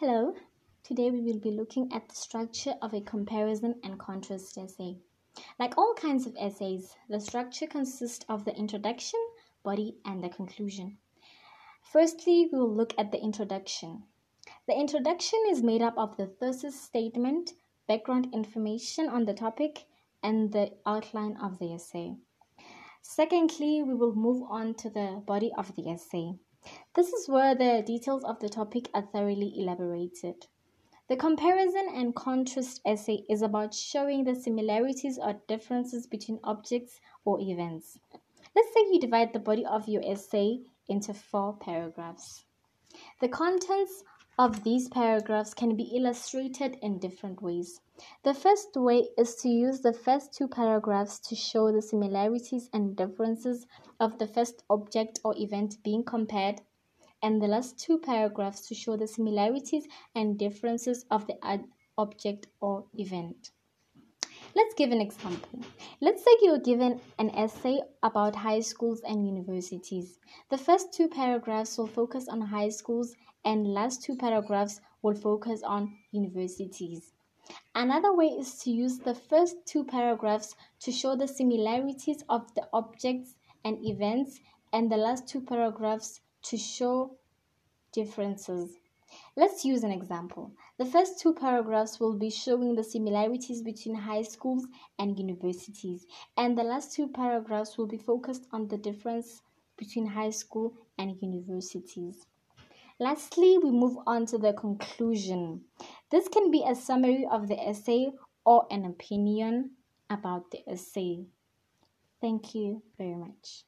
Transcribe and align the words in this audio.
Hello, 0.00 0.32
today 0.84 1.10
we 1.10 1.22
will 1.22 1.40
be 1.40 1.50
looking 1.50 1.92
at 1.92 2.08
the 2.08 2.14
structure 2.14 2.74
of 2.82 2.94
a 2.94 3.00
comparison 3.00 3.74
and 3.82 3.98
contrast 3.98 4.56
essay. 4.56 4.96
Like 5.58 5.76
all 5.76 5.92
kinds 5.94 6.24
of 6.24 6.36
essays, 6.38 6.94
the 7.08 7.18
structure 7.18 7.66
consists 7.66 8.24
of 8.28 8.44
the 8.44 8.54
introduction, 8.54 9.18
body, 9.64 9.96
and 10.04 10.22
the 10.22 10.28
conclusion. 10.28 10.98
Firstly, 11.82 12.48
we 12.52 12.60
will 12.60 12.72
look 12.72 12.94
at 12.96 13.10
the 13.10 13.20
introduction. 13.20 14.04
The 14.68 14.78
introduction 14.78 15.40
is 15.48 15.64
made 15.64 15.82
up 15.82 15.98
of 15.98 16.16
the 16.16 16.26
thesis 16.26 16.80
statement, 16.80 17.54
background 17.88 18.28
information 18.32 19.08
on 19.08 19.24
the 19.24 19.34
topic, 19.34 19.86
and 20.22 20.52
the 20.52 20.74
outline 20.86 21.36
of 21.42 21.58
the 21.58 21.74
essay. 21.74 22.14
Secondly, 23.02 23.82
we 23.82 23.94
will 23.94 24.14
move 24.14 24.44
on 24.48 24.74
to 24.74 24.90
the 24.90 25.20
body 25.26 25.50
of 25.58 25.74
the 25.74 25.90
essay. 25.90 26.38
This 26.98 27.12
is 27.12 27.28
where 27.28 27.54
the 27.54 27.80
details 27.86 28.24
of 28.24 28.40
the 28.40 28.48
topic 28.48 28.90
are 28.92 29.06
thoroughly 29.12 29.54
elaborated. 29.56 30.48
The 31.06 31.14
comparison 31.14 31.86
and 31.94 32.12
contrast 32.12 32.80
essay 32.84 33.24
is 33.30 33.40
about 33.40 33.72
showing 33.72 34.24
the 34.24 34.34
similarities 34.34 35.16
or 35.16 35.34
differences 35.46 36.08
between 36.08 36.40
objects 36.42 36.98
or 37.24 37.40
events. 37.40 38.00
Let's 38.56 38.74
say 38.74 38.80
you 38.90 38.98
divide 38.98 39.32
the 39.32 39.38
body 39.38 39.64
of 39.64 39.86
your 39.86 40.02
essay 40.04 40.62
into 40.88 41.14
four 41.14 41.52
paragraphs. 41.52 42.44
The 43.20 43.28
contents 43.28 44.02
of 44.36 44.64
these 44.64 44.88
paragraphs 44.88 45.54
can 45.54 45.76
be 45.76 45.84
illustrated 45.96 46.78
in 46.82 46.98
different 46.98 47.40
ways. 47.40 47.80
The 48.24 48.34
first 48.34 48.70
way 48.74 49.08
is 49.16 49.36
to 49.36 49.48
use 49.48 49.82
the 49.82 49.92
first 49.92 50.32
two 50.32 50.48
paragraphs 50.48 51.20
to 51.28 51.36
show 51.36 51.70
the 51.70 51.80
similarities 51.80 52.68
and 52.72 52.96
differences 52.96 53.68
of 54.00 54.18
the 54.18 54.26
first 54.26 54.64
object 54.68 55.20
or 55.24 55.32
event 55.36 55.76
being 55.84 56.02
compared, 56.02 56.60
and 57.22 57.42
the 57.42 57.48
last 57.48 57.78
two 57.78 57.98
paragraphs 57.98 58.66
to 58.68 58.74
show 58.74 58.96
the 58.96 59.06
similarities 59.06 59.86
and 60.14 60.38
differences 60.38 61.04
of 61.10 61.26
the 61.26 61.36
object 61.96 62.46
or 62.60 62.84
event. 62.94 63.50
Let's 64.54 64.74
give 64.74 64.90
an 64.92 65.00
example. 65.00 65.60
Let's 66.00 66.24
say 66.24 66.30
you're 66.42 66.58
given 66.58 67.00
an 67.18 67.30
essay 67.30 67.80
about 68.02 68.34
high 68.34 68.60
schools 68.60 69.02
and 69.06 69.26
universities. 69.26 70.18
The 70.50 70.58
first 70.58 70.92
two 70.92 71.08
paragraphs 71.08 71.76
will 71.76 71.86
focus 71.86 72.28
on 72.28 72.40
high 72.40 72.70
schools 72.70 73.14
and 73.44 73.72
last 73.74 74.02
two 74.02 74.16
paragraphs 74.16 74.80
will 75.02 75.14
focus 75.14 75.62
on 75.62 75.96
universities. 76.12 77.12
Another 77.74 78.14
way 78.14 78.26
is 78.26 78.58
to 78.60 78.70
use 78.70 78.98
the 78.98 79.14
first 79.14 79.56
two 79.64 79.84
paragraphs 79.84 80.54
to 80.80 80.92
show 80.92 81.14
the 81.14 81.28
similarities 81.28 82.22
of 82.28 82.52
the 82.54 82.68
objects 82.72 83.36
and 83.64 83.78
events 83.86 84.40
and 84.72 84.90
the 84.90 84.96
last 84.96 85.28
two 85.28 85.40
paragraphs 85.40 86.20
to 86.44 86.56
show 86.56 87.16
differences. 87.92 88.78
Let's 89.36 89.64
use 89.64 89.84
an 89.84 89.90
example. 89.90 90.52
The 90.78 90.84
first 90.84 91.18
two 91.18 91.32
paragraphs 91.32 91.98
will 91.98 92.14
be 92.14 92.30
showing 92.30 92.74
the 92.74 92.84
similarities 92.84 93.62
between 93.62 93.94
high 93.94 94.22
schools 94.22 94.66
and 94.98 95.18
universities, 95.18 96.06
and 96.36 96.56
the 96.56 96.62
last 96.62 96.92
two 96.92 97.08
paragraphs 97.08 97.78
will 97.78 97.86
be 97.86 97.96
focused 97.96 98.46
on 98.52 98.68
the 98.68 98.76
difference 98.76 99.40
between 99.76 100.06
high 100.06 100.30
school 100.30 100.74
and 100.98 101.16
universities. 101.22 102.26
Lastly, 103.00 103.58
we 103.58 103.70
move 103.70 103.96
on 104.06 104.26
to 104.26 104.38
the 104.38 104.52
conclusion. 104.52 105.62
This 106.10 106.28
can 106.28 106.50
be 106.50 106.64
a 106.68 106.74
summary 106.74 107.26
of 107.30 107.46
the 107.48 107.58
essay 107.58 108.10
or 108.44 108.66
an 108.70 108.84
opinion 108.84 109.70
about 110.10 110.50
the 110.50 110.68
essay. 110.68 111.26
Thank 112.20 112.54
you 112.54 112.82
very 112.98 113.14
much. 113.14 113.62